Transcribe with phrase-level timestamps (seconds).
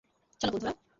[0.41, 0.73] চল, বন্ধুরা!